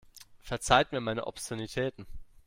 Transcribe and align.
Verzeiht 0.39 0.91
mir 0.93 0.99
meine 0.99 1.25
Obszönitäten. 1.27 2.07